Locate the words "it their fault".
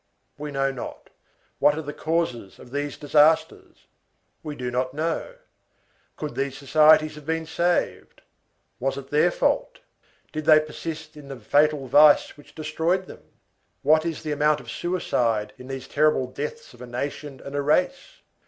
8.97-9.77